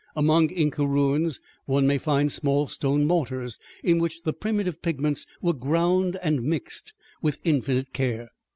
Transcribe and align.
Among 0.15 0.49
Inca 0.49 0.83
ruins 0.87 1.39
one 1.65 1.85
may 1.85 1.99
find 1.99 2.31
small 2.31 2.65
stone 2.65 3.05
mortars, 3.05 3.59
in 3.83 3.99
which 3.99 4.23
the 4.23 4.33
primitive 4.33 4.81
pigments 4.81 5.27
were 5.43 5.53
ground 5.53 6.17
and 6.23 6.41
mixed 6.41 6.95
with 7.21 7.37
infinite 7.43 7.93
care. 7.93 8.31